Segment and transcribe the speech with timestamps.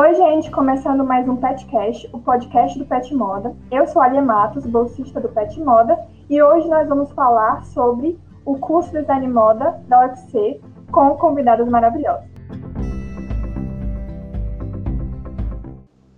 [0.00, 3.54] Oi, gente, começando mais um Petcast, o podcast do Pet Moda.
[3.70, 5.94] Eu sou a Alia Matos, bolsista do Pet Moda,
[6.30, 10.58] e hoje nós vamos falar sobre o curso de Design Moda da UFC
[10.90, 12.24] com convidados maravilhosos.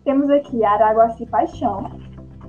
[0.04, 1.90] Temos aqui a Araguaci Paixão,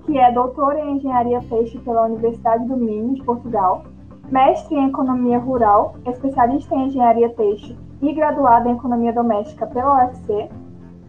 [0.06, 3.86] que é doutora em Engenharia Peixe pela Universidade do Minho, de Portugal,
[4.30, 10.48] mestre em Economia Rural, especialista em Engenharia Têxtil e graduada em Economia Doméstica pela UFC,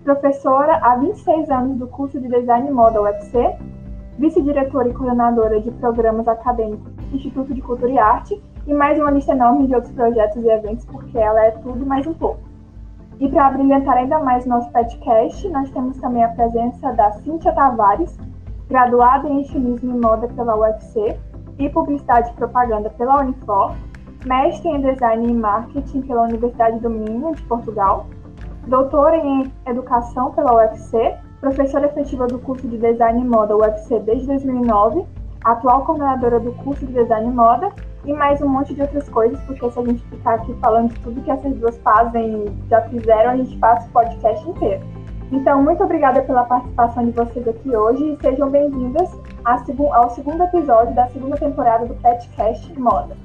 [0.05, 3.57] professora há 26 anos do curso de Design Moda UFC,
[4.19, 9.11] vice-diretora e coordenadora de programas acadêmicos do Instituto de Cultura e Arte e mais uma
[9.11, 12.41] lista enorme de outros projetos e eventos, porque ela é tudo mais um pouco.
[13.19, 18.17] E para brilhantar ainda mais nosso podcast, nós temos também a presença da Cíntia Tavares,
[18.69, 21.17] graduada em Estilismo e Moda pela UFC
[21.59, 23.75] e Publicidade e Propaganda pela Unifor,
[24.27, 28.07] mestre em Design e Marketing pela Universidade do Minho, de Portugal,
[28.67, 34.27] doutora em Educação pela UFC, professora efetiva do curso de Design e Moda UFC desde
[34.27, 35.05] 2009,
[35.45, 37.71] atual coordenadora do curso de Design e Moda
[38.07, 41.01] e mais um monte de outras coisas, porque se a gente ficar aqui falando de
[41.01, 44.83] tudo que essas duas fazem, já fizeram, a gente passa o podcast inteiro.
[45.31, 49.11] Então, muito obrigada pela participação de vocês aqui hoje e sejam bem-vindas
[49.45, 53.17] ao segundo episódio da segunda temporada do Petcast Moda.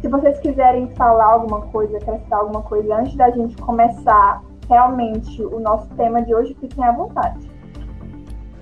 [0.00, 5.60] Se vocês quiserem falar alguma coisa, acrescentar alguma coisa antes da gente começar realmente o
[5.60, 7.50] nosso tema de hoje, fiquem à vontade.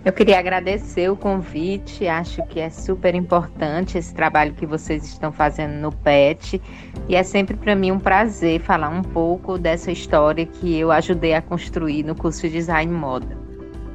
[0.03, 5.31] Eu queria agradecer o convite, acho que é super importante esse trabalho que vocês estão
[5.31, 6.61] fazendo no PET
[7.07, 11.35] e é sempre para mim um prazer falar um pouco dessa história que eu ajudei
[11.35, 13.37] a construir no curso de Design Moda.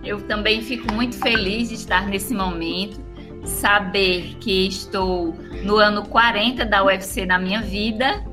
[0.04, 3.04] Eu também fico muito feliz de estar nesse momento,
[3.44, 5.34] saber que estou
[5.64, 8.24] no ano 40 da UFC na minha vida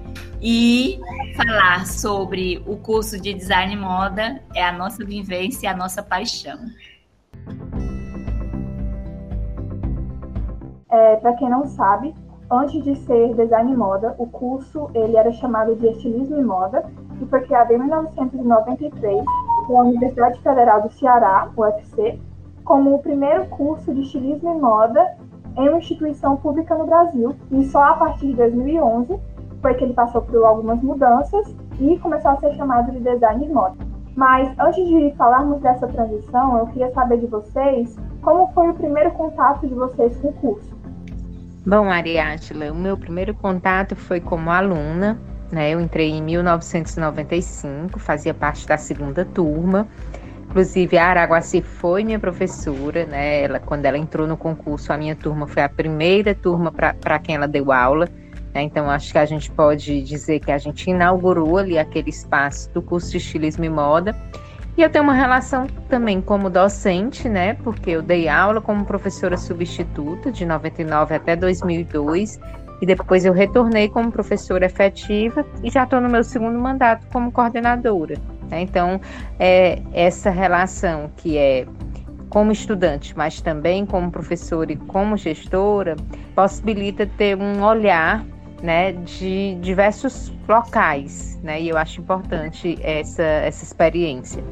[0.42, 1.00] e
[1.36, 6.58] falar sobre o curso de design moda é a nossa vivência, a nossa paixão.
[10.90, 12.12] É, Para quem não sabe,
[12.50, 16.84] antes de ser design moda, o curso ele era chamado de estilismo e moda
[17.20, 19.24] e foi criado em 1993
[19.68, 22.18] pela Universidade Federal do Ceará, UFC,
[22.64, 25.16] como o primeiro curso de estilismo e moda
[25.56, 27.36] em uma instituição pública no Brasil.
[27.52, 29.18] E só a partir de 2011
[29.62, 33.52] foi que ele passou por algumas mudanças e começou a ser chamado de design de
[33.52, 33.76] moda.
[34.14, 39.10] Mas antes de falarmos dessa transição, eu queria saber de vocês como foi o primeiro
[39.12, 40.76] contato de vocês com o curso.
[41.64, 45.18] Bom, Ariátila, o meu primeiro contato foi como aluna,
[45.50, 45.70] né?
[45.70, 49.86] Eu entrei em 1995, fazia parte da segunda turma.
[50.48, 53.42] Inclusive, a Araguaci foi minha professora, né?
[53.42, 57.36] Ela, quando ela entrou no concurso, a minha turma foi a primeira turma para quem
[57.36, 58.08] ela deu aula.
[58.54, 58.62] Né?
[58.62, 62.82] Então, acho que a gente pode dizer que a gente inaugurou ali aquele espaço do
[62.82, 64.14] curso de estilismo e moda.
[64.76, 67.54] E eu tenho uma relação também como docente, né?
[67.54, 72.40] Porque eu dei aula como professora substituta de 99 até 2002
[72.80, 77.30] e depois eu retornei como professora efetiva e já estou no meu segundo mandato como
[77.30, 78.16] coordenadora.
[78.50, 78.62] Né?
[78.62, 79.00] Então,
[79.38, 81.66] é, essa relação que é
[82.28, 85.96] como estudante, mas também como professora e como gestora,
[86.34, 88.24] possibilita ter um olhar
[88.62, 94.42] né, de diversos locais, né, e eu acho importante essa, essa experiência.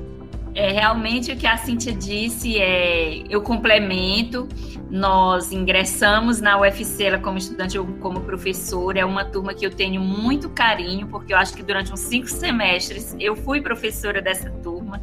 [0.54, 4.48] É realmente o que a Cintia disse, é, eu complemento.
[4.90, 8.98] Nós ingressamos na UFC ela como estudante ou como professora.
[8.98, 12.28] É uma turma que eu tenho muito carinho, porque eu acho que durante uns cinco
[12.28, 15.00] semestres eu fui professora dessa turma.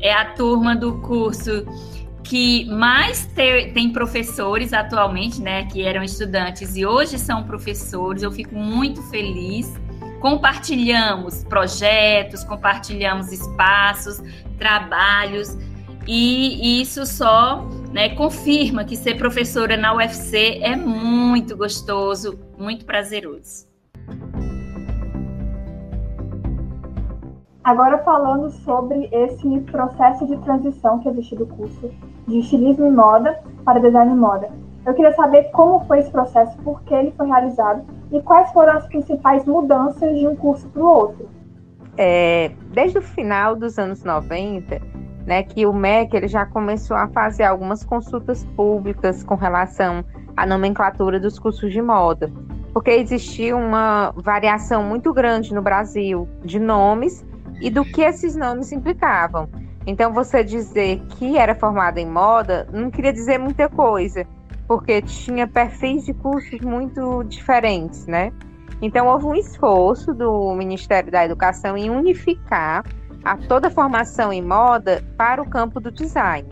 [0.00, 1.66] É a turma do curso
[2.28, 8.22] que mais ter, tem professores atualmente, né, que eram estudantes e hoje são professores.
[8.22, 9.74] Eu fico muito feliz.
[10.20, 14.20] Compartilhamos projetos, compartilhamos espaços,
[14.58, 15.56] trabalhos
[16.06, 23.66] e isso só né, confirma que ser professora na UFC é muito gostoso, muito prazeroso.
[27.64, 31.90] Agora falando sobre esse processo de transição que existe do curso
[32.28, 34.48] de estilismo e moda para design e moda.
[34.86, 37.82] Eu queria saber como foi esse processo, por que ele foi realizado
[38.12, 41.28] e quais foram as principais mudanças de um curso para o outro.
[41.96, 44.80] É, desde o final dos anos 90,
[45.26, 50.04] né, que o MEC ele já começou a fazer algumas consultas públicas com relação
[50.36, 52.32] à nomenclatura dos cursos de moda,
[52.72, 57.26] porque existia uma variação muito grande no Brasil de nomes
[57.60, 59.48] e do que esses nomes implicavam.
[59.88, 64.26] Então, você dizer que era formado em moda não queria dizer muita coisa,
[64.66, 68.30] porque tinha perfis de cursos muito diferentes, né?
[68.82, 72.84] Então, houve um esforço do Ministério da Educação em unificar
[73.24, 76.46] a toda a formação em moda para o campo do design.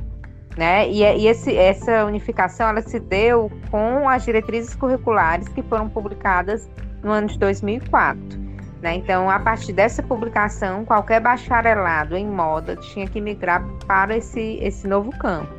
[0.56, 0.88] Né?
[0.88, 6.70] E, e esse, essa unificação ela se deu com as diretrizes curriculares que foram publicadas
[7.02, 8.45] no ano de 2004.
[8.86, 8.94] Né?
[8.94, 14.86] Então, a partir dessa publicação, qualquer bacharelado em moda tinha que migrar para esse, esse
[14.86, 15.52] novo campo.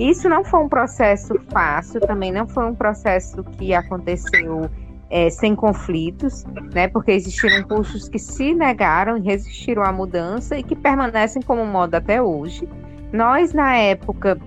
[0.00, 4.70] Isso não foi um processo fácil, também não foi um processo que aconteceu
[5.10, 6.88] é, sem conflitos, né?
[6.88, 11.98] Porque existiram cursos que se negaram e resistiram à mudança e que permanecem como moda
[11.98, 12.66] até hoje.
[13.12, 14.40] Nós, na época,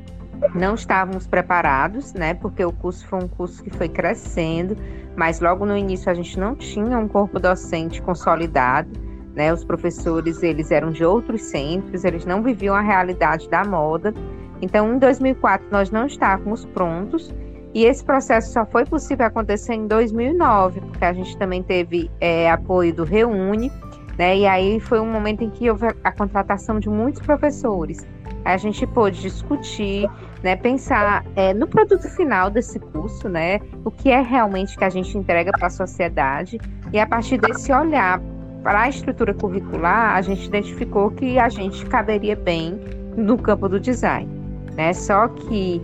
[0.55, 2.33] não estávamos preparados, né?
[2.33, 4.75] Porque o curso foi um curso que foi crescendo,
[5.17, 8.87] mas logo no início a gente não tinha um corpo docente consolidado,
[9.35, 9.51] né?
[9.51, 14.13] Os professores, eles eram de outros centros, eles não viviam a realidade da moda.
[14.61, 17.33] Então, em 2004 nós não estávamos prontos
[17.73, 22.49] e esse processo só foi possível acontecer em 2009, porque a gente também teve é,
[22.49, 23.71] apoio do Reúne,
[24.19, 24.37] né?
[24.37, 28.05] E aí foi um momento em que houve a contratação de muitos professores
[28.53, 30.09] a gente pôde discutir,
[30.41, 34.89] né, pensar é, no produto final desse curso, né, o que é realmente que a
[34.89, 36.59] gente entrega para a sociedade,
[36.93, 38.21] e a partir desse olhar
[38.63, 42.79] para a estrutura curricular, a gente identificou que a gente caberia bem
[43.15, 44.29] no campo do design.
[44.75, 44.93] Né?
[44.93, 45.81] Só que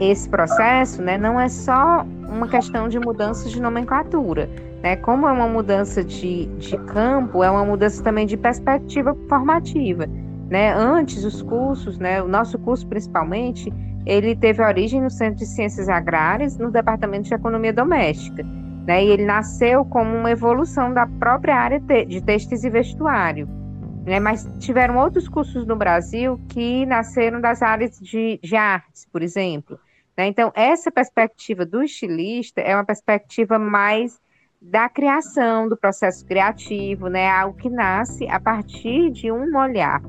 [0.00, 4.48] esse processo né, não é só uma questão de mudança de nomenclatura.
[4.82, 4.96] Né?
[4.96, 10.08] Como é uma mudança de, de campo, é uma mudança também de perspectiva formativa.
[10.50, 10.74] Né?
[10.74, 13.72] Antes, os cursos, né, o nosso curso principalmente,
[14.04, 18.42] ele teve origem no Centro de Ciências Agrárias, no Departamento de Economia Doméstica.
[18.84, 19.04] Né?
[19.04, 23.48] E ele nasceu como uma evolução da própria área de textos e vestuário.
[24.04, 24.18] Né?
[24.18, 29.78] Mas tiveram outros cursos no Brasil que nasceram das áreas de, de artes, por exemplo.
[30.16, 30.26] Né?
[30.26, 34.18] Então, essa perspectiva do estilista é uma perspectiva mais
[34.60, 37.30] da criação, do processo criativo, né?
[37.30, 40.02] algo que nasce a partir de um olhar.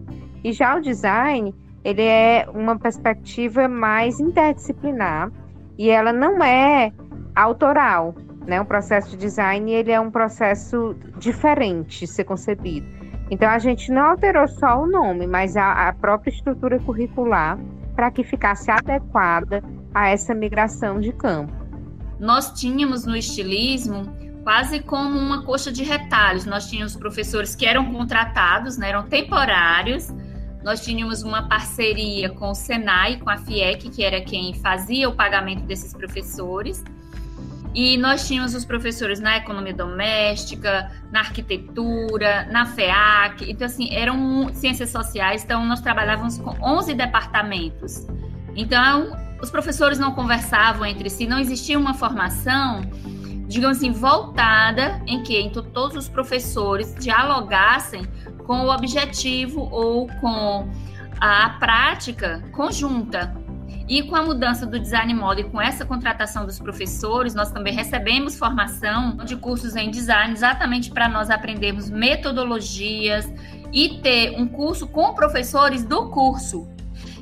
[0.43, 1.53] E já o design,
[1.83, 5.31] ele é uma perspectiva mais interdisciplinar
[5.77, 6.91] e ela não é
[7.35, 8.15] autoral,
[8.45, 8.59] né?
[8.61, 12.88] O processo de design, ele é um processo diferente de ser concebido.
[13.29, 17.57] Então a gente não alterou só o nome, mas a, a própria estrutura curricular
[17.95, 21.53] para que ficasse adequada a essa migração de campo.
[22.19, 24.03] Nós tínhamos no estilismo
[24.43, 26.45] quase como uma coxa de retalhos.
[26.45, 30.09] Nós tínhamos professores que eram contratados, né, eram temporários,
[30.63, 35.15] nós tínhamos uma parceria com o Senai, com a FIEC, que era quem fazia o
[35.15, 36.83] pagamento desses professores.
[37.73, 43.49] E nós tínhamos os professores na economia doméstica, na arquitetura, na FEAC.
[43.49, 45.43] Então, assim, eram ciências sociais.
[45.43, 48.05] Então, nós trabalhávamos com 11 departamentos.
[48.55, 52.81] Então, os professores não conversavam entre si, não existia uma formação,
[53.51, 58.03] digamos assim, voltada em que então, todos os professores dialogassem
[58.45, 60.69] com o objetivo ou com
[61.19, 63.36] a prática conjunta.
[63.88, 67.74] E com a mudança do design moda e com essa contratação dos professores, nós também
[67.74, 73.30] recebemos formação de cursos em design exatamente para nós aprendermos metodologias
[73.74, 76.69] e ter um curso com professores do curso.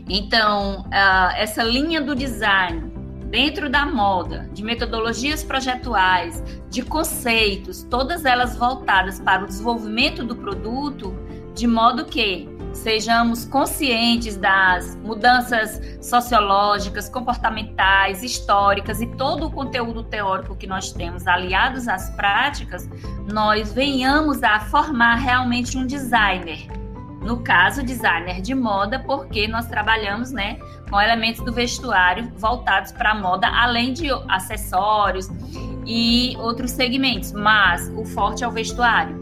[0.07, 0.85] Então,
[1.35, 2.88] essa linha do design
[3.29, 10.35] dentro da moda, de metodologias projetuais, de conceitos, todas elas voltadas para o desenvolvimento do
[10.35, 11.15] produto,
[11.53, 20.55] de modo que sejamos conscientes das mudanças sociológicas, comportamentais, históricas e todo o conteúdo teórico
[20.55, 22.89] que nós temos aliados às práticas,
[23.31, 26.67] nós venhamos a formar realmente um designer.
[27.21, 30.57] No caso, designer de moda, porque nós trabalhamos, né,
[30.89, 35.27] com elementos do vestuário voltados para a moda, além de acessórios
[35.85, 39.19] e outros segmentos, mas o forte é o vestuário.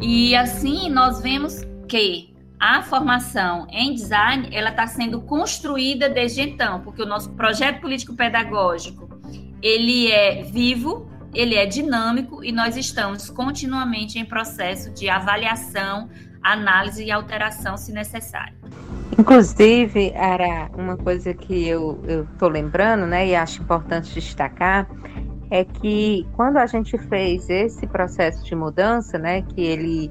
[0.00, 6.80] E assim nós vemos que a formação em design ela está sendo construída desde então,
[6.80, 9.08] porque o nosso projeto político pedagógico
[9.62, 16.08] ele é vivo, ele é dinâmico e nós estamos continuamente em processo de avaliação,
[16.42, 18.56] análise e alteração se necessário.
[19.18, 22.00] Inclusive, era uma coisa que eu
[22.32, 24.86] estou lembrando, né, e acho importante destacar,
[25.50, 30.10] é que quando a gente fez esse processo de mudança, né, que ele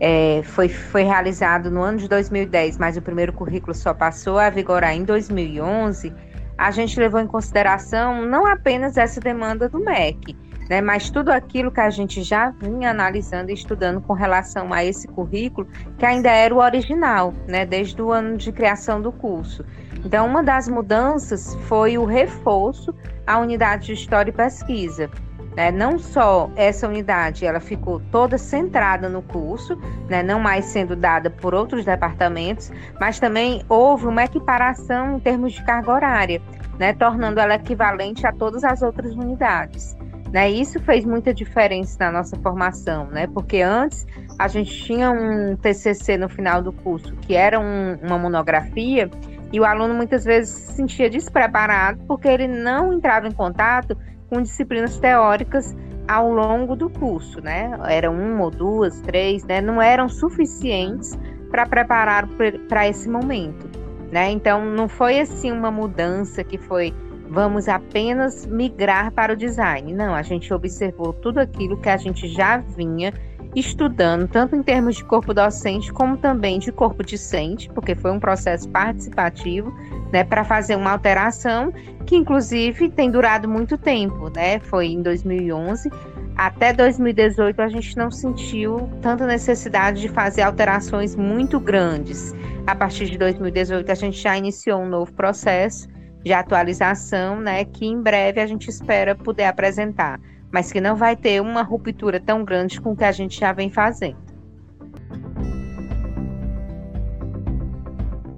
[0.00, 4.50] é, foi, foi realizado no ano de 2010, mas o primeiro currículo só passou a
[4.50, 6.12] vigorar em 2011,
[6.56, 10.36] a gente levou em consideração não apenas essa demanda do MEC,
[10.68, 14.84] né, mas tudo aquilo que a gente já vinha analisando e estudando com relação a
[14.84, 15.68] esse currículo,
[15.98, 19.64] que ainda era o original, né, desde o ano de criação do curso.
[20.04, 22.94] Então, uma das mudanças foi o reforço
[23.26, 25.10] à unidade de História e Pesquisa.
[25.56, 25.70] Né?
[25.70, 29.76] Não só essa unidade, ela ficou toda centrada no curso,
[30.08, 30.22] né?
[30.22, 35.64] não mais sendo dada por outros departamentos, mas também houve uma equiparação em termos de
[35.64, 36.42] carga horária,
[36.78, 36.92] né?
[36.92, 39.96] tornando ela equivalente a todas as outras unidades.
[40.34, 40.50] Né?
[40.50, 43.28] Isso fez muita diferença na nossa formação, né?
[43.28, 44.04] porque antes
[44.36, 49.08] a gente tinha um TCC no final do curso, que era um, uma monografia,
[49.52, 53.96] e o aluno muitas vezes se sentia despreparado porque ele não entrava em contato
[54.28, 55.72] com disciplinas teóricas
[56.08, 57.70] ao longo do curso, né?
[57.88, 59.60] Eram uma ou duas, três, né?
[59.60, 61.16] Não eram suficientes
[61.48, 62.28] para preparar
[62.68, 63.70] para esse momento,
[64.10, 64.32] né?
[64.32, 66.92] Então não foi assim uma mudança que foi
[67.34, 69.92] vamos apenas migrar para o design.
[69.92, 73.12] Não, a gente observou tudo aquilo que a gente já vinha
[73.56, 78.18] estudando, tanto em termos de corpo docente, como também de corpo discente, porque foi um
[78.18, 79.72] processo participativo,
[80.12, 81.72] né, para fazer uma alteração
[82.06, 84.58] que, inclusive, tem durado muito tempo, né?
[84.60, 85.90] Foi em 2011
[86.36, 92.34] até 2018 a gente não sentiu tanta necessidade de fazer alterações muito grandes.
[92.66, 95.88] A partir de 2018 a gente já iniciou um novo processo
[96.24, 100.18] de atualização, né, que em breve a gente espera poder apresentar
[100.54, 103.52] mas que não vai ter uma ruptura tão grande com o que a gente já
[103.52, 104.16] vem fazendo.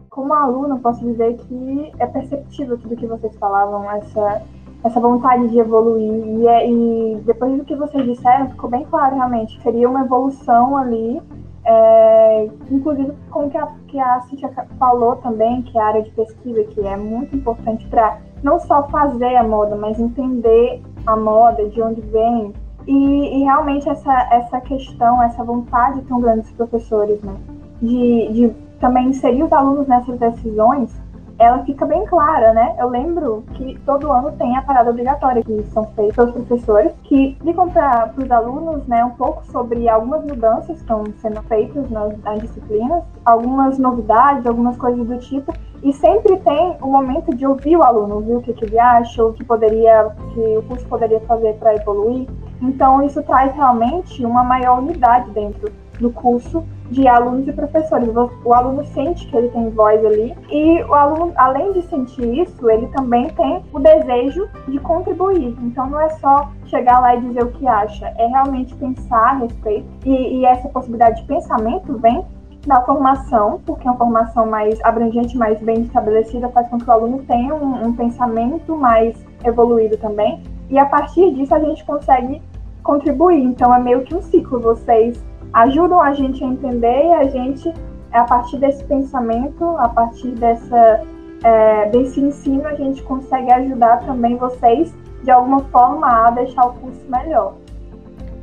[0.08, 4.42] Como aluna, posso dizer que é perceptível tudo que vocês falavam, essa,
[4.82, 6.10] essa vontade de evoluir.
[6.10, 9.60] E, é, e depois do que vocês disseram, ficou bem claro realmente.
[9.60, 11.20] Seria uma evolução ali
[11.66, 16.10] é, inclusive, como que a, que a Cintia falou também, que é a área de
[16.12, 21.68] pesquisa, que é muito importante para não só fazer a moda, mas entender a moda,
[21.68, 22.52] de onde vem.
[22.86, 27.34] E, e, realmente essa, essa questão, essa vontade tão grande dos professores, né?
[27.82, 30.94] De, de também inserir os alunos nessas decisões,
[31.38, 32.74] ela fica bem clara, né?
[32.78, 37.32] Eu lembro que todo ano tem a parada obrigatória que são feitas pelos professores, que
[37.32, 42.18] explicam para os alunos, né, um pouco sobre algumas mudanças que estão sendo feitas nas,
[42.22, 45.52] nas disciplinas, algumas novidades, algumas coisas do tipo,
[45.82, 49.24] e sempre tem o momento de ouvir o aluno, ouvir o que, que ele acha,
[49.24, 52.26] o que poderia, que o curso poderia fazer para evoluir.
[52.62, 58.10] Então isso traz realmente uma maior unidade dentro do curso de alunos e professores.
[58.44, 62.70] O aluno sente que ele tem voz ali e o aluno, além de sentir isso,
[62.70, 65.56] ele também tem o desejo de contribuir.
[65.62, 69.32] Então não é só chegar lá e dizer o que acha, é realmente pensar a
[69.34, 69.86] respeito.
[70.04, 72.24] E, e essa possibilidade de pensamento vem
[72.66, 76.92] da formação, porque é uma formação mais abrangente, mais bem estabelecida, faz com que o
[76.92, 80.42] aluno tenha um, um pensamento mais evoluído também.
[80.68, 82.42] E a partir disso a gente consegue
[82.82, 83.42] contribuir.
[83.42, 84.60] Então é meio que um ciclo.
[84.60, 87.72] Vocês ajudam a gente a entender e a gente,
[88.12, 91.02] a partir desse pensamento, a partir dessa,
[91.42, 96.74] é, desse ensino, a gente consegue ajudar também vocês, de alguma forma, a deixar o
[96.74, 97.54] curso melhor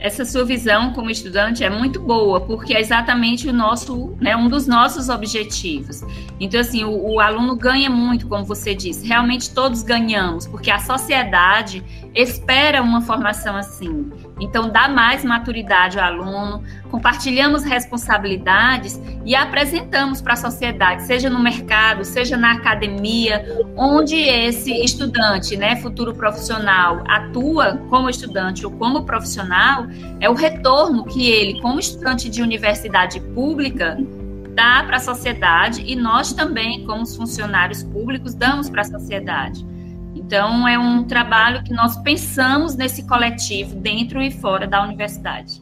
[0.04, 4.50] essa sua visão como estudante é muito boa, porque é exatamente o nosso, né, um
[4.50, 6.02] dos nossos objetivos.
[6.42, 10.78] Então, assim, o, o, aluno ganha muito, como você disse, realmente todos ganhamos, porque a
[10.78, 11.82] sociedade
[12.14, 14.12] espera uma formação assim.
[14.40, 21.40] Então, dá mais maturidade ao aluno, compartilhamos responsabilidades e apresentamos para a sociedade, seja no
[21.40, 23.46] mercado, seja na academia,
[23.78, 29.86] onde esse estudante, né, futuro profissional, atua como estudante ou como profissional,
[30.20, 33.98] é o retorno que ele, como estudante de universidade pública,
[34.54, 39.66] dá para a sociedade e nós também, como funcionários públicos, damos para a sociedade.
[40.16, 45.62] Então, é um trabalho que nós pensamos nesse coletivo dentro e fora da universidade.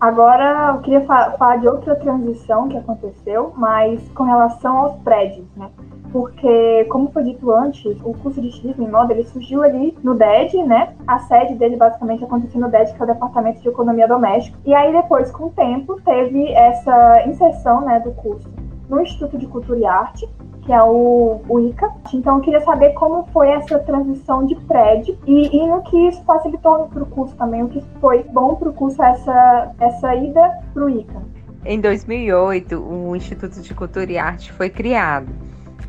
[0.00, 5.68] Agora, eu queria falar de outra transição que aconteceu, mas com relação aos prédios, né?
[6.10, 10.14] Porque, como foi dito antes, o curso de estilismo em moda ele surgiu ali no
[10.14, 10.94] DED, né?
[11.06, 14.58] A sede dele basicamente aconteceu no DED, que é o Departamento de Economia Doméstica.
[14.64, 18.48] E aí, depois, com o tempo, teve essa inserção né, do curso
[18.88, 20.28] no Instituto de Cultura e Arte,
[20.70, 21.92] que é o, o ICA.
[22.14, 26.22] Então, eu queria saber como foi essa transição de prédio e, e no que isso
[26.22, 30.48] facilitou para o curso também, o que foi bom para o curso essa, essa ida
[30.72, 31.22] para o ICA.
[31.64, 35.32] Em 2008, o Instituto de Cultura e Arte foi criado.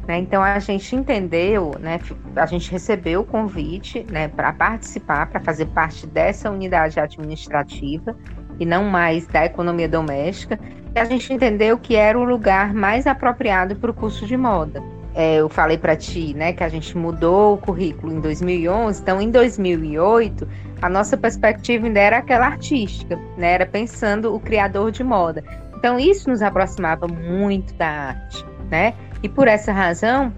[0.08, 0.18] Né?
[0.18, 2.00] Então a gente entendeu, né?
[2.36, 8.18] a gente recebeu o convite né, para participar, para fazer parte dessa unidade administrativa
[8.60, 10.60] e não mais da economia doméstica
[11.00, 14.84] a gente entendeu que era o lugar mais apropriado para o curso de moda.
[15.14, 19.22] É, eu falei para ti, né, que a gente mudou o currículo em 2011, então
[19.22, 20.48] em 2008
[20.82, 25.44] a nossa perspectiva ainda era aquela artística, né, era pensando o criador de moda.
[25.78, 28.94] Então isso nos aproximava muito da arte, né?
[29.24, 30.32] E por essa razão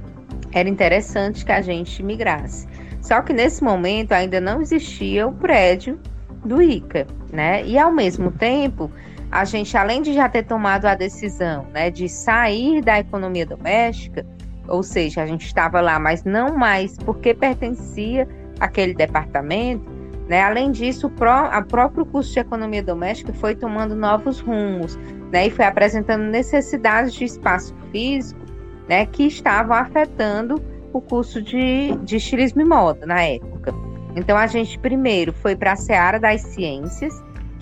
[0.53, 2.67] era interessante que a gente migrasse.
[3.01, 5.99] Só que nesse momento ainda não existia o prédio
[6.45, 7.61] do ICA, né?
[7.65, 8.89] E ao mesmo tempo,
[9.33, 14.23] a gente, além de já ter tomado a decisão né, de sair da economia doméstica,
[14.67, 18.27] ou seja, a gente estava lá, mas não mais porque pertencia
[18.59, 19.91] àquele departamento,
[20.29, 20.43] né?
[20.43, 24.97] Além disso, o, pró próprio curso de economia doméstica foi tomando novos rumos
[25.31, 25.47] né?
[25.47, 28.39] e foi apresentando necessidades de espaço físico
[28.87, 30.63] né, que estavam afetando
[30.93, 33.73] o curso de, de estilismo e moda na época.
[34.15, 37.13] Então, a gente primeiro foi para a Seara das Ciências,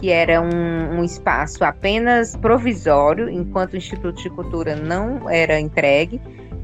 [0.01, 6.19] que era um, um, espaço apenas provisório, enquanto o Instituto de Cultura não era entregue.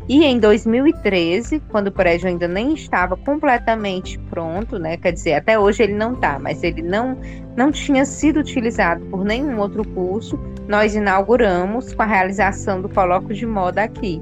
[0.10, 4.98] E em 2013, quando o prédio ainda nem estava completamente pronto, né?
[4.98, 7.16] Quer dizer, até hoje ele não está, mas ele não,
[7.56, 13.36] não tinha sido utilizado por nenhum outro curso, nós inauguramos com a realização do colóquio
[13.36, 14.20] de moda aqui,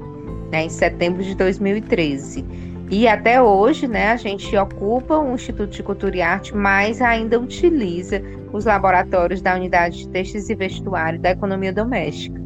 [0.52, 2.44] né, em setembro de 2013.
[2.90, 7.38] E até hoje, né, a gente ocupa o Instituto de Cultura e Arte, mas ainda
[7.38, 8.22] utiliza
[8.56, 12.40] os laboratórios da Unidade de Textos e Vestuário da Economia Doméstica.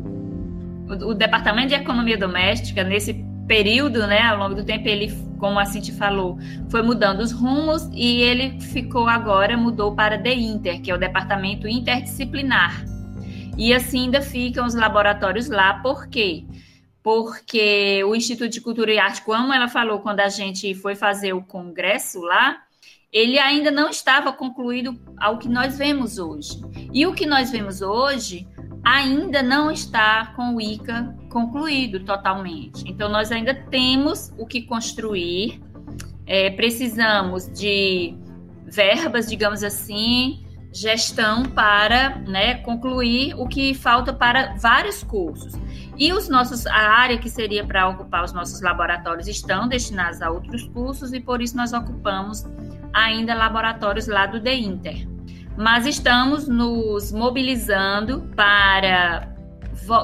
[0.89, 5.59] O, o Departamento de Economia Doméstica, nesse período, né, ao longo do tempo, ele, como
[5.59, 6.39] a Cinti falou,
[6.69, 10.99] foi mudando os rumos e ele ficou agora, mudou para The Inter, que é o
[10.99, 12.85] Departamento Interdisciplinar.
[13.57, 16.45] E assim ainda ficam os laboratórios lá, por quê?
[17.03, 21.33] Porque o Instituto de Cultura e Arte, como ela falou quando a gente foi fazer
[21.33, 22.59] o congresso lá,
[23.13, 26.61] ele ainda não estava concluído ao que nós vemos hoje.
[26.93, 28.47] E o que nós vemos hoje
[28.85, 32.85] ainda não está com o ICA concluído totalmente.
[32.87, 35.61] Então, nós ainda temos o que construir,
[36.27, 38.17] é, precisamos de
[38.65, 45.53] verbas, digamos assim, gestão para né, concluir o que falta para vários cursos.
[45.99, 50.31] E os nossos, a área que seria para ocupar os nossos laboratórios estão destinados a
[50.31, 52.47] outros cursos e por isso nós ocupamos
[52.93, 55.11] ainda laboratórios lá do The Inter
[55.61, 59.29] mas estamos nos mobilizando para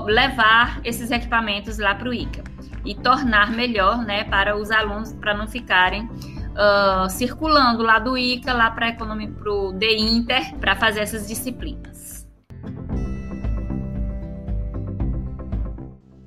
[0.04, 2.44] levar esses equipamentos lá para o ICA
[2.84, 8.52] e tornar melhor, né, para os alunos, para não ficarem uh, circulando lá do ICA,
[8.52, 12.15] lá para o The Inter, para fazer essas disciplinas.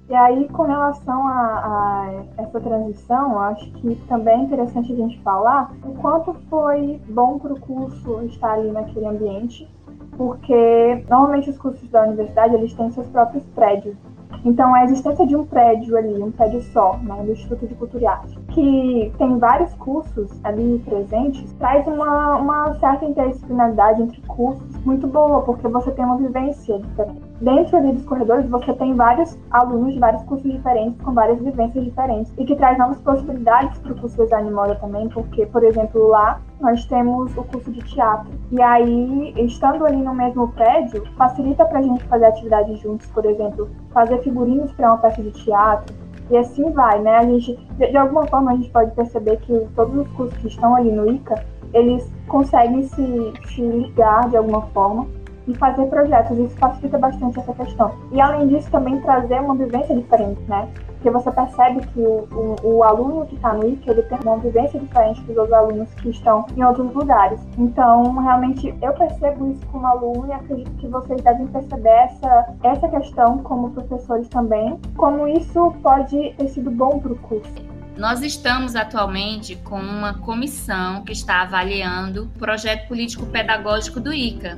[0.10, 4.96] E aí, com relação a, a, essa transição, eu acho que também é interessante a
[4.96, 9.70] gente falar o quanto foi bom para o curso estar ali naquele ambiente,
[10.18, 13.96] porque normalmente os cursos da universidade eles têm seus próprios prédios.
[14.44, 18.04] Então, a existência de um prédio ali, um prédio só, né, do Instituto de Cultura
[18.04, 24.76] e Arte, que tem vários cursos ali presentes, traz uma, uma certa interdisciplinaridade entre cursos
[24.84, 29.38] muito boa, porque você tem uma vivência diferente dentro ali dos corredores você tem vários
[29.52, 33.94] alunos de vários cursos diferentes, com várias vivências diferentes, e que traz novas possibilidades para
[33.94, 37.82] o curso de design moda também, porque, por exemplo, lá nós temos o curso de
[37.82, 38.30] teatro.
[38.52, 43.26] E aí, estando ali no mesmo prédio, facilita para a gente fazer atividades juntos, por
[43.26, 45.94] exemplo, fazer figurinos para uma peça de teatro,
[46.30, 47.18] e assim vai, né?
[47.18, 50.76] A gente, de, alguma forma, a gente pode perceber que todos os cursos que estão
[50.76, 55.08] ali no ICA, eles conseguem se, se ligar de alguma forma
[55.50, 56.38] e fazer projetos.
[56.38, 57.94] Isso facilita bastante essa questão.
[58.12, 60.68] E além disso, também trazer uma vivência diferente, né?
[60.88, 64.38] Porque você percebe que o, o, o aluno que está no IC, ele tem uma
[64.38, 67.40] vivência diferente dos outros alunos que estão em outros lugares.
[67.58, 72.88] Então, realmente, eu percebo isso como aluno e acredito que vocês devem perceber essa, essa
[72.90, 77.70] questão como professores também, como isso pode ter sido bom para o curso.
[78.00, 84.58] Nós estamos atualmente com uma comissão que está avaliando o projeto político pedagógico do ICA,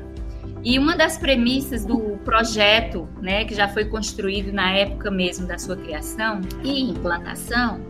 [0.63, 5.57] e uma das premissas do projeto, né, que já foi construído na época mesmo da
[5.57, 7.81] sua criação e implantação,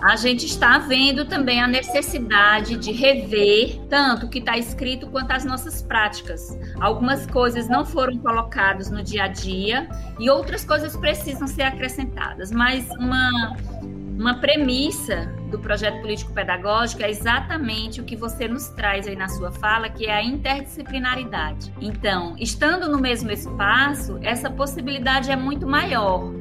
[0.00, 5.32] a gente está vendo também a necessidade de rever tanto o que está escrito quanto
[5.32, 6.56] as nossas práticas.
[6.80, 12.52] Algumas coisas não foram colocadas no dia a dia e outras coisas precisam ser acrescentadas,
[12.52, 13.56] mas uma
[14.18, 19.28] uma premissa do projeto político pedagógico é exatamente o que você nos traz aí na
[19.28, 21.72] sua fala, que é a interdisciplinaridade.
[21.80, 26.32] Então, estando no mesmo espaço, essa possibilidade é muito maior.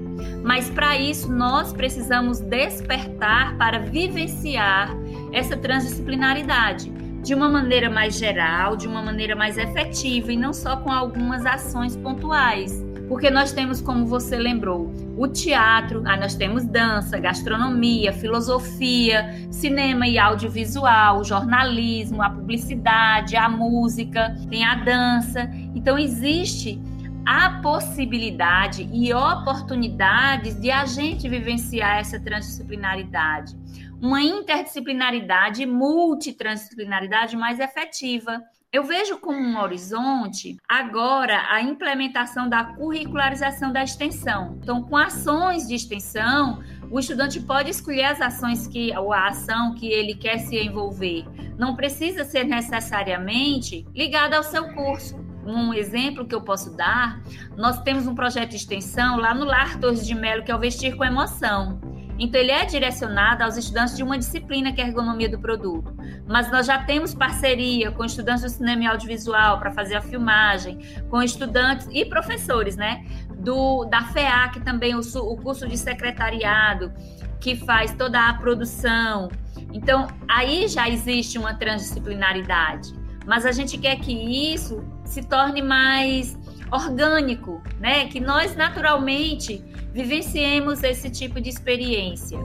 [0.44, 4.90] Mas para isso nós precisamos despertar para vivenciar
[5.32, 10.78] essa transdisciplinaridade de uma maneira mais geral, de uma maneira mais efetiva e não só
[10.78, 12.87] com algumas ações pontuais.
[13.08, 20.08] Porque nós temos, como você lembrou, o teatro, aí nós temos dança, gastronomia, filosofia, cinema
[20.08, 25.50] e audiovisual, jornalismo, a publicidade, a música, tem a dança.
[25.74, 26.80] Então existe
[27.26, 33.56] a possibilidade e oportunidades de a gente vivenciar essa transdisciplinaridade.
[34.00, 38.44] uma interdisciplinaridade, multitransdisciplinaridade mais efetiva.
[38.78, 44.56] Eu vejo como um horizonte agora a implementação da curricularização da extensão.
[44.62, 46.62] Então, com ações de extensão,
[46.92, 51.26] o estudante pode escolher as ações que ou a ação que ele quer se envolver.
[51.58, 55.18] Não precisa ser necessariamente ligada ao seu curso.
[55.44, 57.20] Um exemplo que eu posso dar,
[57.58, 60.60] nós temos um projeto de extensão lá no Lar Torres de Melo, que é o
[60.60, 61.97] Vestir com Emoção.
[62.20, 65.96] Então, ele é direcionado aos estudantes de uma disciplina que é a ergonomia do produto.
[66.28, 70.80] Mas nós já temos parceria com estudantes do cinema e audiovisual para fazer a filmagem,
[71.10, 73.06] com estudantes e professores, né?
[73.38, 76.92] Do, da FEAC também, o, o curso de secretariado,
[77.40, 79.30] que faz toda a produção.
[79.72, 82.94] Então, aí já existe uma transdisciplinaridade.
[83.26, 84.14] Mas a gente quer que
[84.54, 86.38] isso se torne mais
[86.72, 88.08] orgânico, né?
[88.08, 89.64] Que nós naturalmente
[89.98, 92.38] vivenciemos esse tipo de experiência.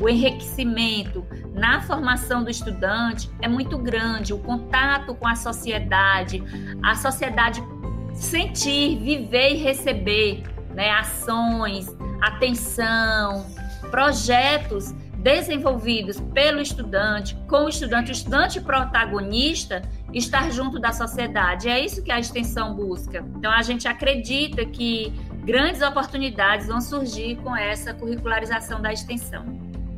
[0.00, 6.40] O enriquecimento na formação do estudante é muito grande, o contato com a sociedade,
[6.80, 7.60] a sociedade
[8.14, 11.88] sentir, viver e receber né, ações,
[12.20, 13.44] atenção,
[13.90, 19.82] projetos desenvolvidos pelo estudante, com o estudante, o estudante protagonista,
[20.14, 21.68] estar junto da sociedade.
[21.68, 23.24] É isso que a extensão busca.
[23.36, 25.12] Então, a gente acredita que
[25.44, 29.44] grandes oportunidades vão surgir com essa curricularização da extensão.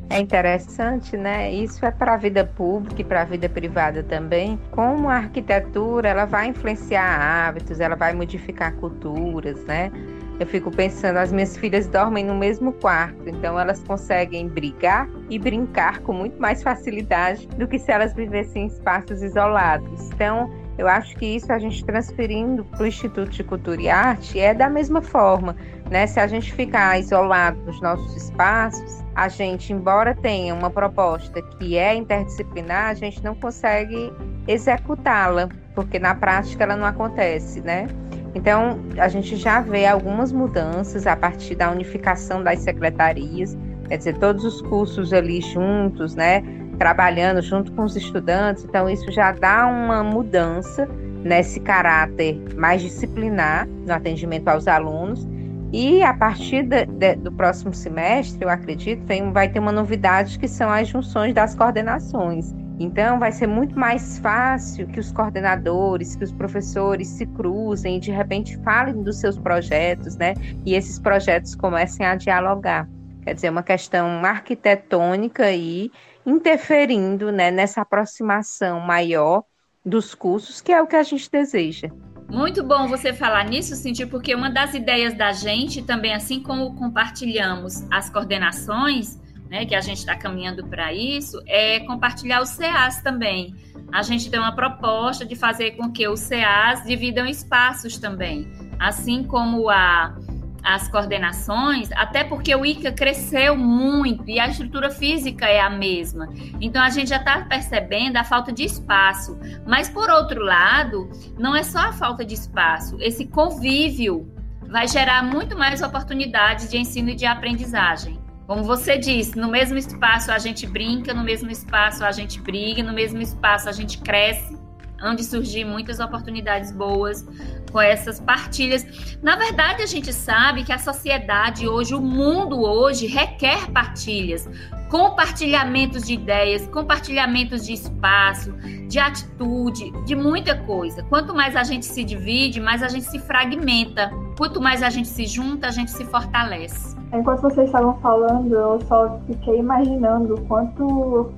[0.09, 1.51] É interessante, né?
[1.51, 4.59] Isso é para a vida pública e para a vida privada também.
[4.69, 9.91] Como a arquitetura, ela vai influenciar hábitos, ela vai modificar culturas, né?
[10.39, 15.39] Eu fico pensando, as minhas filhas dormem no mesmo quarto, então elas conseguem brigar e
[15.39, 20.09] brincar com muito mais facilidade do que se elas vivessem em espaços isolados.
[20.11, 24.39] Então, eu acho que isso a gente transferindo para o Instituto de Cultura e Arte
[24.39, 25.55] é da mesma forma,
[25.89, 26.07] né?
[26.07, 31.77] Se a gente ficar isolado nos nossos espaços, a gente, embora tenha uma proposta que
[31.77, 34.11] é interdisciplinar, a gente não consegue
[34.47, 37.87] executá-la, porque na prática ela não acontece, né?
[38.35, 43.55] Então, a gente já vê algumas mudanças a partir da unificação das secretarias,
[43.87, 46.41] quer dizer, todos os cursos ali juntos, né,
[46.77, 48.63] trabalhando junto com os estudantes.
[48.63, 50.87] Então, isso já dá uma mudança
[51.23, 55.27] nesse caráter mais disciplinar no atendimento aos alunos.
[55.71, 60.37] E a partir de, de, do próximo semestre, eu acredito, tem, vai ter uma novidade
[60.37, 62.53] que são as junções das coordenações.
[62.79, 67.99] Então, vai ser muito mais fácil que os coordenadores, que os professores se cruzem e
[67.99, 70.33] de repente falem dos seus projetos, né?
[70.65, 72.87] E esses projetos comecem a dialogar.
[73.23, 75.91] Quer dizer, uma questão arquitetônica e
[76.25, 79.43] interferindo né, nessa aproximação maior
[79.85, 81.89] dos cursos, que é o que a gente deseja.
[82.29, 86.75] Muito bom você falar nisso, Cintia, porque uma das ideias da gente também, assim como
[86.75, 93.01] compartilhamos as coordenações, né, que a gente está caminhando para isso, é compartilhar os CAs
[93.01, 93.53] também.
[93.91, 99.23] A gente tem uma proposta de fazer com que os CAs dividam espaços também, assim
[99.23, 100.15] como a,
[100.63, 106.29] as coordenações, até porque o ICA cresceu muito e a estrutura física é a mesma.
[106.61, 109.37] Então a gente já está percebendo a falta de espaço.
[109.67, 114.31] Mas por outro lado, não é só a falta de espaço, esse convívio
[114.69, 118.19] vai gerar muito mais oportunidades de ensino e de aprendizagem.
[118.47, 122.81] Como você disse, no mesmo espaço a gente brinca, no mesmo espaço a gente briga,
[122.81, 124.57] no mesmo espaço a gente cresce,
[125.01, 127.25] onde surgir muitas oportunidades boas
[127.73, 128.85] com essas partilhas.
[129.21, 134.47] Na verdade, a gente sabe que a sociedade hoje, o mundo hoje, requer partilhas,
[134.89, 138.51] compartilhamentos de ideias, compartilhamentos de espaço,
[138.87, 141.01] de atitude, de muita coisa.
[141.03, 144.11] Quanto mais a gente se divide, mais a gente se fragmenta.
[144.37, 146.95] Quanto mais a gente se junta, a gente se fortalece.
[147.11, 151.31] Enquanto vocês estavam falando, eu só fiquei imaginando o quanto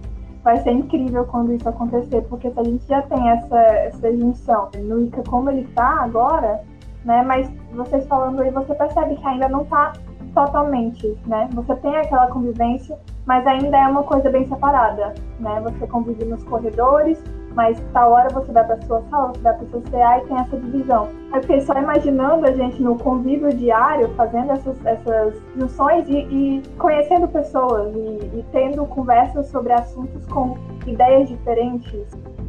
[0.45, 4.69] vai ser incrível quando isso acontecer, porque se a gente já tem essa, essa junção
[4.75, 6.61] no ICA como ele está agora,
[7.03, 7.23] né?
[7.23, 9.93] Mas vocês falando aí, você percebe que ainda não está
[10.35, 11.49] totalmente, né?
[11.51, 15.59] Você tem aquela convivência, mas ainda é uma coisa bem separada, né?
[15.61, 17.17] Você convive nos corredores,
[17.55, 20.37] mas tal hora você vai para sua sala, você vai para seu CA e tem
[20.37, 21.07] essa divisão.
[21.33, 26.63] Eu fiquei só imaginando a gente no convívio diário, fazendo essas, essas junções e, e
[26.77, 32.05] conhecendo pessoas e, e, tendo conversas sobre assuntos com ideias diferentes.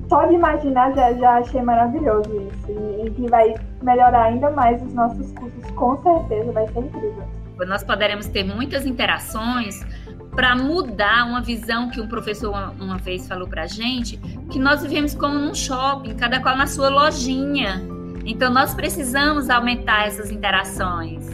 [0.09, 4.83] Só de imaginar já, já achei maravilhoso isso e, e que vai melhorar ainda mais
[4.83, 7.36] os nossos cursos, com certeza vai ser incrível.
[7.65, 9.81] Nós poderemos ter muitas interações
[10.35, 14.19] para mudar uma visão que um professor uma, uma vez falou para a gente,
[14.51, 17.83] que nós vivemos como num shopping, cada qual na sua lojinha.
[18.27, 21.25] Então nós precisamos aumentar essas interações.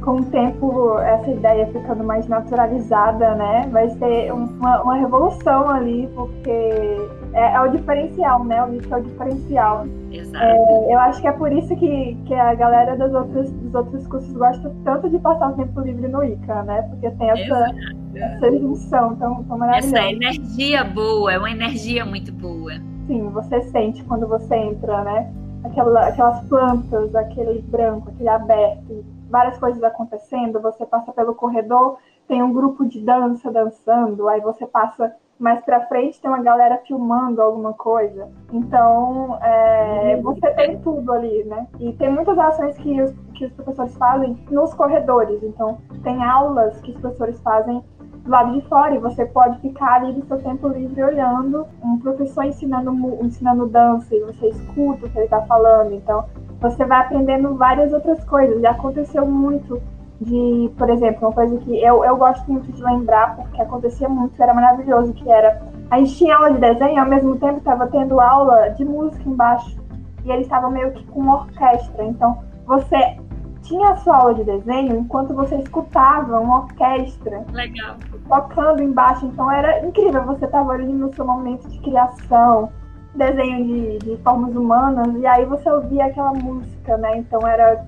[0.00, 3.68] com o tempo essa ideia ficando mais naturalizada, né?
[3.70, 8.64] Vai ser uma, uma revolução ali, porque é, é, o diferencial, né?
[8.64, 9.86] O livro é o diferencial.
[10.10, 10.44] Exato.
[10.44, 14.06] É, eu acho que é por isso que, que a galera das outras, dos outros
[14.06, 16.82] cursos gosta tanto de passar o tempo livre no ICA, né?
[16.82, 17.66] Porque tem essa,
[18.14, 19.98] essa junção tão, tão maravilhosa.
[19.98, 22.72] Essa energia boa, é uma energia muito boa.
[23.06, 25.32] Sim, você sente quando você entra, né?
[25.64, 32.42] Aquela, aquelas plantas, aquele branco, aquele aberto, várias coisas acontecendo, você passa pelo corredor, tem
[32.42, 37.40] um grupo de dança dançando, aí você passa mais para frente, tem uma galera filmando
[37.40, 38.28] alguma coisa.
[38.52, 40.22] Então, é, uhum.
[40.22, 41.66] você tem tudo ali, né?
[41.78, 45.42] E tem muitas ações que os, que os professores fazem nos corredores.
[45.42, 47.82] Então, tem aulas que os professores fazem
[48.24, 51.98] do lado de fora e você pode ficar ali no seu tempo livre olhando um
[51.98, 52.92] professor ensinando,
[53.24, 55.94] ensinando dança e você escuta o que ele está falando.
[55.94, 56.24] Então,
[56.60, 58.60] você vai aprendendo várias outras coisas.
[58.60, 59.80] Já aconteceu muito
[60.20, 64.40] de, por exemplo, uma coisa que eu, eu gosto muito de lembrar, porque acontecia muito,
[64.42, 68.20] era maravilhoso, que era, a gente tinha aula de desenho, ao mesmo tempo estava tendo
[68.20, 69.78] aula de música embaixo,
[70.24, 73.16] e eles estavam meio que com uma orquestra, então você
[73.62, 77.96] tinha a sua aula de desenho enquanto você escutava uma orquestra Legal.
[78.28, 82.72] tocando embaixo, então era incrível, você estava ali no seu momento de criação,
[83.14, 87.18] desenho de, de formas humanas, e aí você ouvia aquela música, né?
[87.18, 87.86] Então era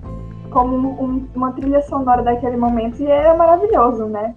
[0.51, 4.35] como um, uma trilha sonora daquele momento e era maravilhoso, né?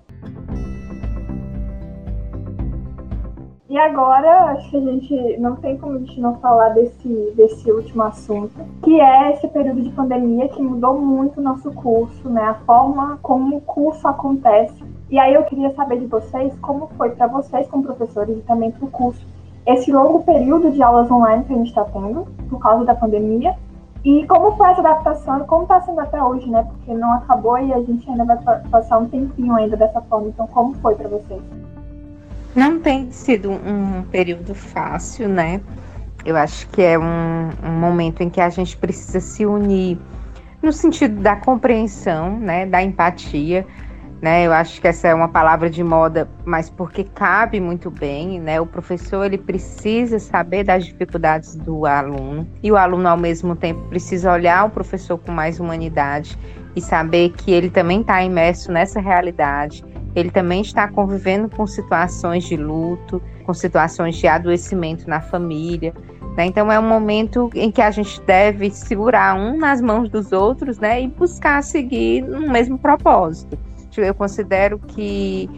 [3.69, 7.71] E agora, acho que a gente não tem como a gente não falar desse, desse
[7.73, 12.43] último assunto, que é esse período de pandemia que mudou muito o nosso curso, né?
[12.43, 14.85] A forma como o curso acontece.
[15.11, 18.71] E aí eu queria saber de vocês como foi para vocês como professores e também
[18.71, 19.27] para o curso
[19.67, 23.57] esse longo período de aulas online que a gente está tendo por causa da pandemia.
[24.05, 26.63] E como foi essa adaptação, como está sendo até hoje, né?
[26.63, 28.37] Porque não acabou e a gente ainda vai
[28.71, 30.29] passar um tempinho ainda dessa forma.
[30.29, 31.41] Então, como foi para vocês?
[32.55, 35.61] Não tem sido um período fácil, né?
[36.25, 39.99] Eu acho que é um, um momento em que a gente precisa se unir
[40.63, 42.67] no sentido da compreensão, né?
[42.67, 43.67] Da empatia
[44.25, 44.47] né?
[44.47, 48.59] Eu acho que essa é uma palavra de moda, mas porque cabe muito bem, né?
[48.59, 53.83] O professor ele precisa saber das dificuldades do aluno e o aluno ao mesmo tempo
[53.91, 56.39] precisa olhar o professor com mais humanidade
[56.75, 59.85] e saber que ele também está imerso nessa realidade.
[60.17, 65.93] Ele também está convivendo com situações de luto, com situações de adoecimento na família.
[66.35, 66.47] Né?
[66.47, 70.79] Então é um momento em que a gente deve segurar um nas mãos dos outros,
[70.79, 73.59] né, e buscar seguir no mesmo propósito
[74.01, 75.49] eu considero que,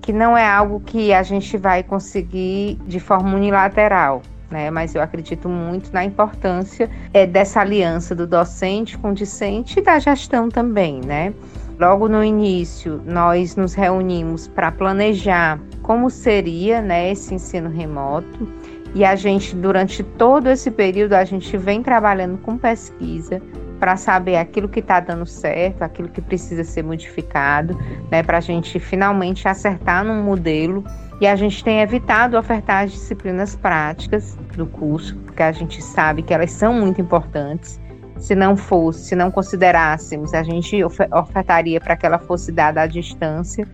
[0.00, 4.22] que não é algo que a gente vai conseguir de forma unilateral.
[4.50, 9.78] Né, mas eu acredito muito na importância é, dessa aliança do docente com o discente
[9.78, 11.34] e da gestão também, né?
[11.78, 18.48] Logo no início, nós nos reunimos para planejar como seria né, esse ensino remoto
[18.94, 23.40] e a gente, durante todo esse período, a gente vem trabalhando com pesquisa,
[23.78, 27.78] para saber aquilo que está dando certo, aquilo que precisa ser modificado,
[28.10, 30.84] né, para a gente finalmente acertar num modelo.
[31.20, 36.22] E a gente tem evitado ofertar as disciplinas práticas do curso, porque a gente sabe
[36.22, 37.80] que elas são muito importantes.
[38.18, 42.86] Se não fosse, se não considerássemos, a gente ofertaria para que ela fosse dada à
[42.86, 43.66] distância,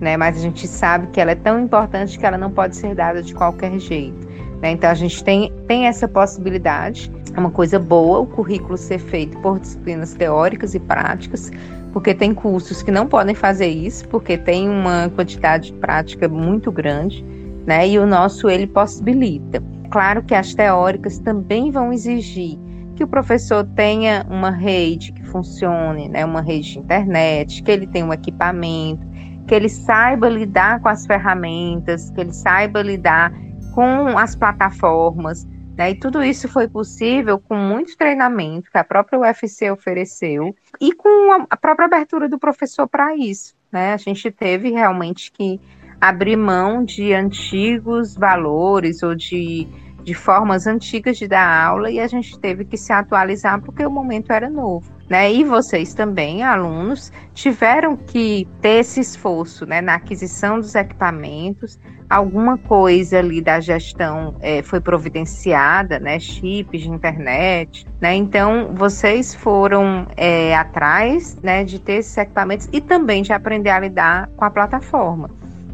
[0.00, 0.16] né?
[0.16, 3.22] Mas a gente sabe que ela é tão importante que ela não pode ser dada
[3.22, 4.27] de qualquer jeito.
[4.60, 4.72] Né?
[4.72, 9.38] Então a gente tem, tem essa possibilidade é uma coisa boa o currículo ser feito
[9.38, 11.52] por disciplinas teóricas e práticas,
[11.92, 16.72] porque tem cursos que não podem fazer isso, porque tem uma quantidade de prática muito
[16.72, 17.24] grande,
[17.64, 17.88] né?
[17.88, 19.62] E o nosso ele possibilita.
[19.90, 22.58] Claro que as teóricas também vão exigir
[22.96, 26.24] que o professor tenha uma rede que funcione, né?
[26.24, 29.06] Uma rede de internet, que ele tenha um equipamento,
[29.46, 33.32] que ele saiba lidar com as ferramentas, que ele saiba lidar
[33.74, 35.46] com as plataformas,
[35.78, 35.92] né?
[35.92, 41.46] E tudo isso foi possível com muito treinamento que a própria UFC ofereceu e com
[41.48, 43.54] a própria abertura do professor para isso.
[43.70, 43.92] Né?
[43.92, 45.60] A gente teve realmente que
[46.00, 49.68] abrir mão de antigos valores ou de,
[50.08, 53.90] de formas antigas de dar aula e a gente teve que se atualizar porque o
[53.90, 55.32] momento era novo né?
[55.32, 61.78] E vocês também, alunos, tiveram que ter esse esforço, né, na aquisição dos equipamentos.
[62.10, 66.18] Alguma coisa ali da gestão é, foi providenciada, né?
[66.18, 68.14] Chips de internet, né?
[68.14, 73.80] Então vocês foram é, atrás, né, de ter esses equipamentos e também de aprender a
[73.80, 75.30] lidar com a plataforma.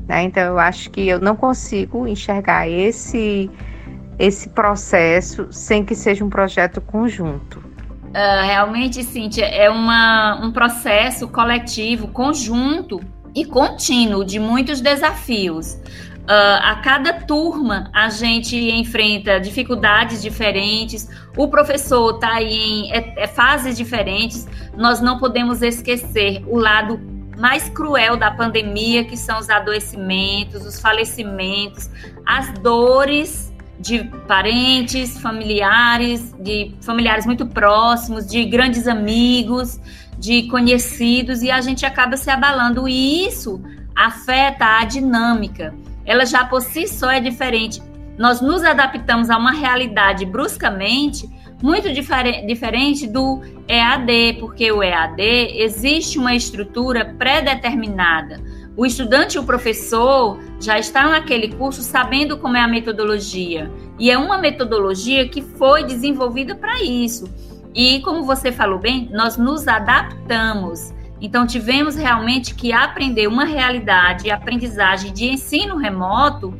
[0.09, 0.25] Né?
[0.25, 3.51] Então eu acho que eu não consigo enxergar esse
[4.19, 7.59] esse processo sem que seja um projeto conjunto.
[7.59, 13.01] Uh, realmente, Cíntia, é uma, um processo coletivo, conjunto
[13.35, 15.75] e contínuo de muitos desafios.
[16.25, 23.27] Uh, a cada turma a gente enfrenta dificuldades diferentes, o professor está em é, é,
[23.27, 24.49] fases diferentes.
[24.77, 26.99] Nós não podemos esquecer o lado
[27.37, 31.91] mais cruel da pandemia, que são os adoecimentos, os falecimentos,
[32.25, 33.53] as dores
[33.85, 39.79] de parentes, familiares, de familiares muito próximos, de grandes amigos,
[40.19, 42.89] de conhecidos, e a gente acaba se abalando.
[42.89, 43.63] E isso
[43.95, 45.75] afeta a dinâmica.
[46.07, 47.83] Ela já por si só é diferente.
[48.17, 51.29] Nós nos adaptamos a uma realidade bruscamente
[51.63, 55.21] muito difere diferente do EAD, porque o EAD
[55.59, 58.41] existe uma estrutura pré-determinada.
[58.77, 63.71] O estudante e o professor já estão naquele curso sabendo como é a metodologia.
[63.99, 67.33] E é uma metodologia que foi desenvolvida para isso.
[67.73, 70.93] E como você falou bem, nós nos adaptamos.
[71.21, 76.53] Então tivemos realmente que aprender uma realidade e aprendizagem de ensino remoto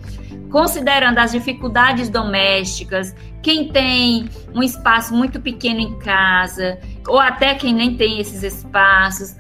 [0.55, 7.75] considerando as dificuldades domésticas, quem tem um espaço muito pequeno em casa, ou até quem
[7.75, 9.35] nem tem esses espaços,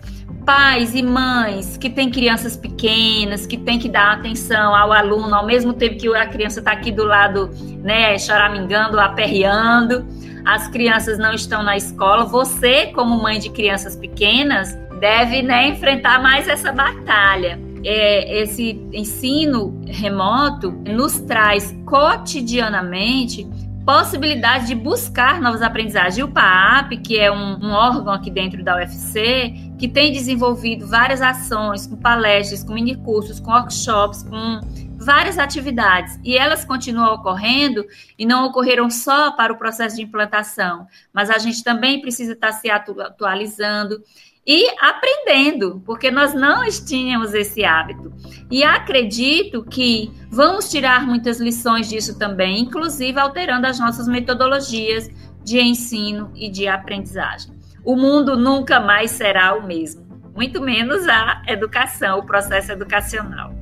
[0.45, 5.47] pais e mães que têm crianças pequenas, que têm que dar atenção ao aluno, ao
[5.47, 7.51] mesmo tempo que a criança está aqui do lado,
[7.83, 10.07] né, choramingando, aperreando,
[10.45, 12.25] as crianças não estão na escola.
[12.27, 19.81] Você, como mãe de crianças pequenas, deve né, enfrentar mais essa batalha é, esse ensino
[19.87, 23.47] remoto nos traz cotidianamente
[23.85, 26.17] possibilidade de buscar novas aprendizagens.
[26.17, 30.87] E o PAAP, que é um, um, órgão aqui dentro da UFC, que tem desenvolvido
[30.87, 34.61] várias ações, com palestras, com minicursos, com workshops, com
[34.97, 36.19] várias atividades.
[36.25, 37.85] E elas continuam ocorrendo
[38.19, 42.53] e não ocorreram só para o processo de implantação, mas a gente também precisa estar
[42.53, 44.03] se atualizando
[44.47, 48.13] e aprendendo, porque nós não tínhamos esse hábito.
[48.51, 55.09] E acredito que vamos tirar muitas lições disso também, inclusive alterando as nossas metodologias
[55.43, 57.53] de ensino e de aprendizagem.
[57.85, 60.05] O mundo nunca mais será o mesmo,
[60.35, 63.53] muito menos a educação, o processo educacional.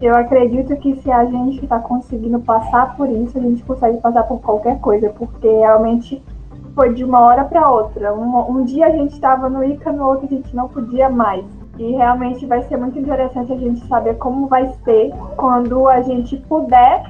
[0.00, 4.24] Eu acredito que se a gente está conseguindo passar por isso, a gente consegue passar
[4.24, 6.20] por qualquer coisa, porque realmente
[6.74, 8.14] foi de uma hora para outra.
[8.14, 11.44] Um, um, dia a gente estava no ICA, no outro a gente não podia mais.
[11.78, 16.36] E realmente vai ser muito interessante a gente saber como vai ser quando a gente
[16.48, 17.04] puder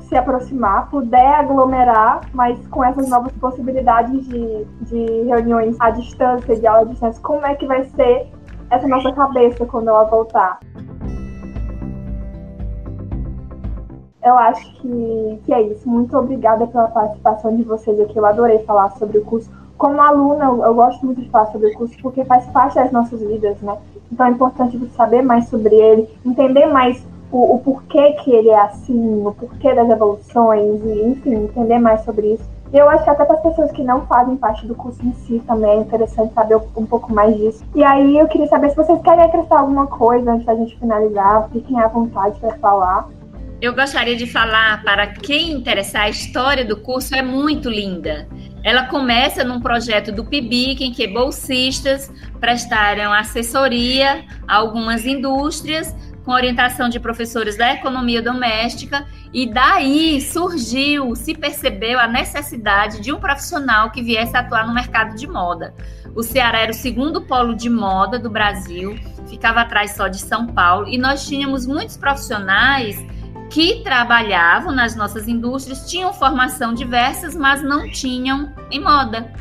[0.00, 6.66] se aproximar, puder aglomerar, mas com essas novas possibilidades de, de reuniões à distância, de
[6.66, 8.28] aula à distância, como é que vai ser
[8.70, 10.58] essa nossa cabeça quando ela voltar?
[14.22, 15.88] Eu acho que, que é isso.
[15.88, 18.16] Muito obrigada pela participação de vocês aqui.
[18.16, 19.50] Eu adorei falar sobre o curso.
[19.78, 22.92] Como aluna, eu, eu gosto muito de falar sobre o curso porque faz parte das
[22.92, 23.78] nossas vidas, né?
[24.12, 27.02] Então é importante saber mais sobre ele, entender mais
[27.32, 32.02] o, o porquê que ele é assim, o porquê das evoluções, e enfim, entender mais
[32.02, 32.44] sobre isso.
[32.72, 35.12] E eu acho que até para as pessoas que não fazem parte do curso em
[35.12, 37.64] si também é interessante saber um pouco mais disso.
[37.74, 41.48] E aí eu queria saber se vocês querem acrescentar alguma coisa antes da gente finalizar,
[41.52, 43.08] fiquem à vontade para falar.
[43.60, 48.26] Eu gostaria de falar para quem interessar, a história do curso é muito linda.
[48.64, 55.94] Ela começa num projeto do PIBIC, em que bolsistas prestaram assessoria a algumas indústrias,
[56.24, 63.12] com orientação de professores da economia doméstica, e daí surgiu, se percebeu a necessidade de
[63.12, 65.74] um profissional que viesse atuar no mercado de moda.
[66.14, 70.46] O Ceará era o segundo polo de moda do Brasil, ficava atrás só de São
[70.46, 72.98] Paulo, e nós tínhamos muitos profissionais
[73.50, 79.32] que trabalhavam nas nossas indústrias tinham formação diversas, mas não tinham em moda.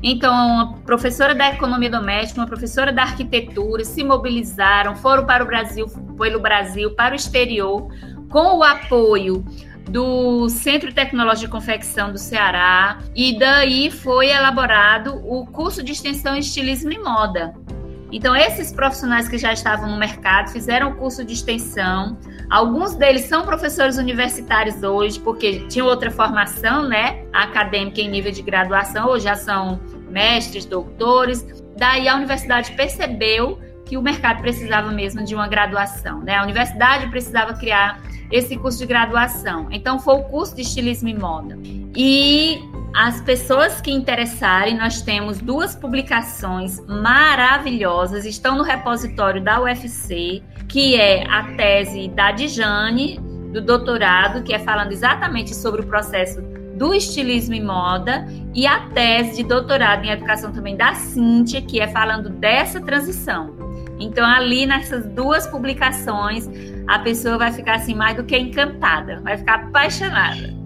[0.00, 5.46] Então, uma professora da economia doméstica, uma professora da arquitetura se mobilizaram, foram para o
[5.46, 7.88] Brasil, pelo Brasil, para o exterior,
[8.30, 9.44] com o apoio
[9.88, 16.36] do Centro Tecnológico de Confecção do Ceará, e daí foi elaborado o curso de extensão
[16.36, 17.54] estilismo e moda.
[18.12, 22.16] Então, esses profissionais que já estavam no mercado fizeram o curso de extensão,
[22.50, 28.40] Alguns deles são professores universitários hoje, porque tinham outra formação, né, acadêmica em nível de
[28.40, 29.78] graduação, ou já são
[30.08, 31.46] mestres, doutores.
[31.76, 36.36] Daí a universidade percebeu que o mercado precisava mesmo de uma graduação, né?
[36.36, 39.68] A universidade precisava criar esse curso de graduação.
[39.70, 41.58] Então foi o curso de estilismo e moda.
[41.96, 42.60] E
[42.94, 50.96] as pessoas que interessarem, nós temos duas publicações maravilhosas, estão no repositório da UFC, que
[50.96, 53.20] é a tese da Dijane,
[53.52, 56.42] do doutorado, que é falando exatamente sobre o processo
[56.76, 61.80] do estilismo e moda e a tese de doutorado em educação também da Cíntia, que
[61.80, 63.56] é falando dessa transição.
[63.98, 66.48] Então, ali nessas duas publicações,
[66.86, 70.57] a pessoa vai ficar assim mais do que encantada, vai ficar apaixonada.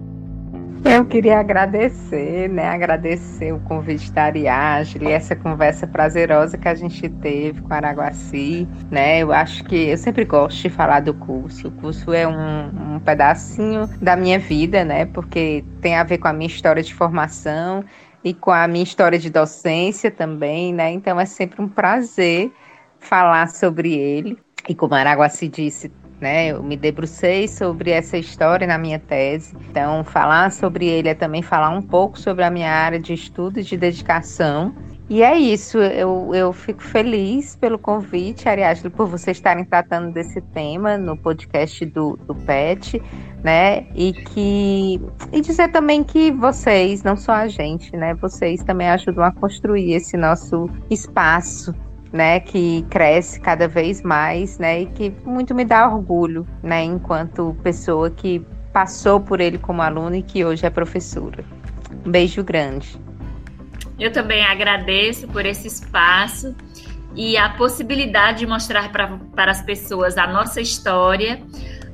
[0.85, 2.67] Eu queria agradecer, né?
[2.67, 9.19] Agradecer o convite da Ariadne, essa conversa prazerosa que a gente teve com Araguaci, né?
[9.19, 11.69] Eu acho que eu sempre gosto de falar do curso.
[11.69, 15.05] O curso é um, um pedacinho da minha vida, né?
[15.05, 17.85] Porque tem a ver com a minha história de formação
[18.21, 20.91] e com a minha história de docência também, né?
[20.91, 22.51] Então é sempre um prazer
[22.99, 24.37] falar sobre ele.
[24.67, 26.47] E como Araguaci disse, né?
[26.47, 29.55] Eu me debrucei sobre essa história na minha tese.
[29.69, 33.59] Então, falar sobre ele é também falar um pouco sobre a minha área de estudo
[33.59, 34.73] e de dedicação.
[35.09, 40.39] E é isso, eu, eu fico feliz pelo convite, Ariadne, por vocês estarem tratando desse
[40.39, 43.01] tema no podcast do, do PET,
[43.43, 43.85] né?
[43.93, 45.01] E que
[45.31, 48.13] e dizer também que vocês, não só a gente, né?
[48.15, 51.75] Vocês também ajudam a construir esse nosso espaço
[52.13, 57.57] né, que cresce cada vez mais, né, e que muito me dá orgulho, né, enquanto
[57.63, 61.43] pessoa que passou por ele como aluna e que hoje é professora.
[62.05, 63.01] Um beijo grande.
[63.99, 66.55] Eu também agradeço por esse espaço
[67.15, 71.41] e a possibilidade de mostrar pra, para as pessoas a nossa história.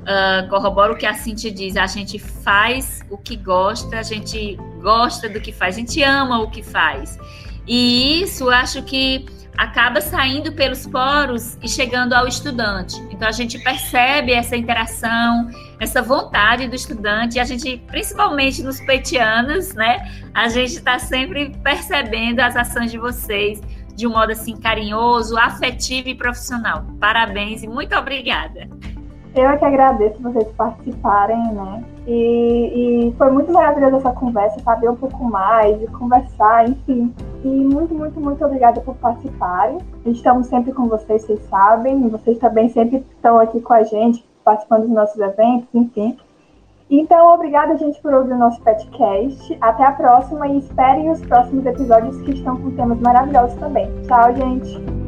[0.00, 4.56] Uh, corroboro o que a Cintia diz: a gente faz o que gosta, a gente
[4.80, 7.18] gosta do que faz, a gente ama o que faz.
[7.66, 12.96] E isso acho que acaba saindo pelos poros e chegando ao estudante.
[13.10, 18.80] Então a gente percebe essa interação, essa vontade do estudante, e a gente, principalmente nos
[18.80, 19.98] petianos, né?
[20.32, 23.60] A gente está sempre percebendo as ações de vocês
[23.94, 26.86] de um modo assim carinhoso, afetivo e profissional.
[26.98, 28.68] Parabéns e muito obrigada.
[29.34, 31.84] Eu é que agradeço vocês participarem, né?
[32.06, 37.14] E, e, foi muito maravilhosa essa conversa, saber um pouco mais, conversar, enfim.
[37.44, 39.78] E muito, muito, muito obrigada por participarem.
[40.04, 42.06] Estamos sempre com vocês, vocês sabem.
[42.06, 46.16] E vocês também sempre estão aqui com a gente, participando dos nossos eventos, enfim.
[46.90, 49.56] Então, obrigada, gente, por ouvir o nosso podcast.
[49.60, 53.88] Até a próxima e esperem os próximos episódios que estão com temas maravilhosos também.
[54.08, 54.99] Tchau, gente!